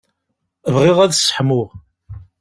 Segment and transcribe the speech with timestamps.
[0.73, 1.69] Bɣiɣ ad sseḥmuɣ.